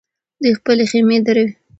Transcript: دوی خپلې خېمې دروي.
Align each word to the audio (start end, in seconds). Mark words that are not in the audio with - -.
دوی 0.41 0.51
خپلې 0.59 0.83
خېمې 0.91 1.17
دروي. 1.25 1.49